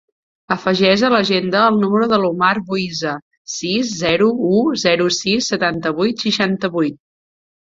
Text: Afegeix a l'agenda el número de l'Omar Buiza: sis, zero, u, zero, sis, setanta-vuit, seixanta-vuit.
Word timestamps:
Afegeix 0.53 1.01
a 1.09 1.09
l'agenda 1.13 1.59
el 1.71 1.77
número 1.81 2.07
de 2.13 2.19
l'Omar 2.23 2.49
Buiza: 2.69 3.11
sis, 3.57 3.93
zero, 4.01 4.31
u, 4.53 4.57
zero, 4.87 5.07
sis, 5.19 5.53
setanta-vuit, 5.53 6.27
seixanta-vuit. 6.27 6.99